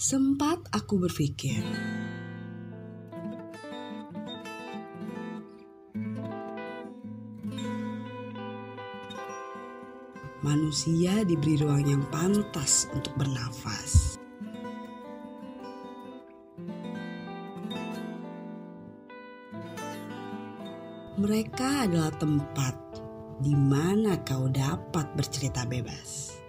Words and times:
Sempat 0.00 0.64
aku 0.72 0.96
berpikir, 0.96 1.60
manusia 10.40 11.20
diberi 11.28 11.60
ruang 11.60 11.84
yang 11.84 12.04
pantas 12.08 12.88
untuk 12.96 13.12
bernafas. 13.20 14.16
Mereka 21.20 21.84
adalah 21.84 22.16
tempat 22.16 22.72
di 23.44 23.52
mana 23.52 24.16
kau 24.24 24.48
dapat 24.48 25.12
bercerita 25.12 25.68
bebas. 25.68 26.40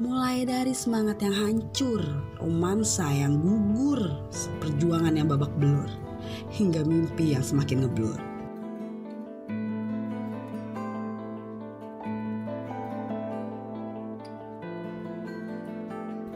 Mulai 0.00 0.48
dari 0.48 0.72
semangat 0.72 1.20
yang 1.20 1.36
hancur, 1.36 2.00
romansa 2.40 3.04
yang 3.12 3.36
gugur, 3.36 4.00
perjuangan 4.56 5.12
yang 5.12 5.28
babak 5.28 5.52
belur, 5.60 5.92
hingga 6.48 6.80
mimpi 6.88 7.36
yang 7.36 7.44
semakin 7.44 7.84
ngeblur. 7.84 8.16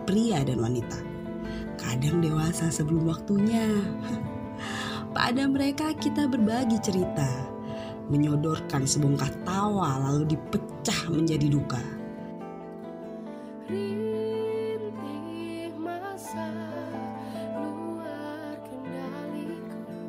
Pria 0.05 0.45
dan 0.45 0.61
wanita, 0.61 1.01
kadang 1.81 2.21
dewasa 2.21 2.69
sebelum 2.69 3.09
waktunya. 3.09 3.65
Pada 5.17 5.49
mereka 5.49 5.97
kita 5.97 6.29
berbagi 6.29 6.77
cerita, 6.85 7.49
menyodorkan 8.12 8.85
sebongkah 8.85 9.33
tawa 9.49 10.05
lalu 10.05 10.37
dipecah 10.37 11.09
menjadi 11.09 11.49
duka. 11.49 12.04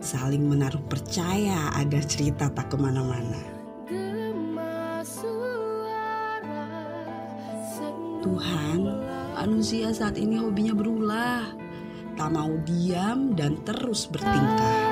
Saling 0.06 0.45
menaruh 0.45 0.84
percaya 0.86 1.72
agar 1.80 2.03
cerita 2.03 2.52
tak 2.52 2.70
ke 2.70 2.78
mana-mana. 2.78 3.39
Tuhan, 8.25 8.80
manusia 9.38 9.94
saat 9.95 10.17
ini 10.17 10.42
hobinya 10.42 10.73
berulah, 10.73 11.45
tak 12.17 12.34
mau 12.34 12.52
diam 12.66 13.38
dan 13.38 13.56
terus 13.64 14.09
bertingkah. 14.09 14.84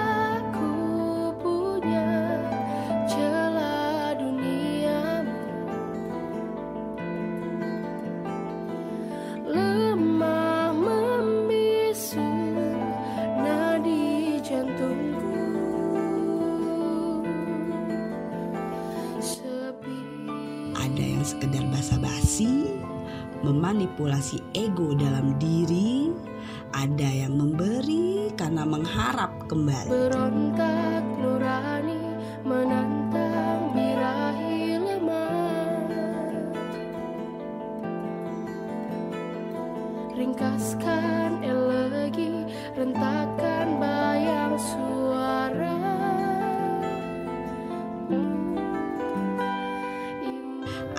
Ada 20.94 21.10
yang 21.10 21.26
sekedar 21.26 21.66
basa-basi, 21.74 22.70
memanipulasi 23.42 24.38
ego 24.54 24.94
dalam 24.94 25.34
diri, 25.42 26.14
ada 26.70 27.10
yang 27.10 27.34
memberi 27.34 28.30
karena 28.38 28.62
mengharap 28.62 29.34
kembali. 29.50 29.90
Berontak 29.90 31.02
nurani 31.18 31.98
menantang 32.46 33.74
birahi 33.74 34.78
lemah 34.78 35.82
Ringkaskan 40.14 41.42
elegi, 41.42 41.63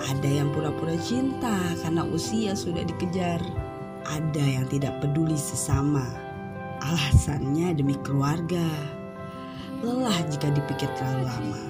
Ada 0.05 0.29
yang 0.29 0.53
pura-pura 0.53 0.93
cinta 1.01 1.57
karena 1.81 2.05
usia 2.05 2.53
sudah 2.53 2.85
dikejar. 2.85 3.41
Ada 4.05 4.43
yang 4.45 4.69
tidak 4.69 5.01
peduli 5.01 5.33
sesama. 5.33 6.05
Alasannya 6.77 7.73
demi 7.73 7.97
keluarga. 8.05 8.69
Lelah 9.81 10.21
jika 10.29 10.53
dipikir 10.53 10.85
terlalu 10.93 11.25
lama. 11.25 11.63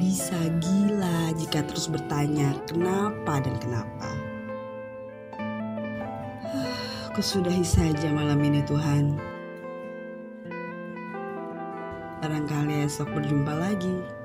Bisa 0.00 0.38
gila 0.64 1.36
jika 1.36 1.60
terus 1.68 1.92
bertanya 1.92 2.56
kenapa 2.64 3.44
dan 3.44 3.60
kenapa. 3.60 4.10
Aku 7.12 7.20
sudahi 7.20 7.66
saja 7.68 8.08
malam 8.08 8.40
ini 8.40 8.64
Tuhan. 8.64 9.20
Barangkali 12.24 12.88
esok 12.88 13.12
berjumpa 13.12 13.52
lagi. 13.52 14.18